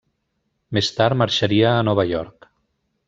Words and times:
Més 0.77 0.89
tard 1.01 1.19
marxaria 1.23 1.75
a 1.75 1.85
Nova 1.91 2.07
York. 2.13 2.53